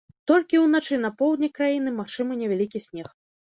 [0.29, 3.07] Толькі ўначы па поўдні краіны магчымы невялікі снег.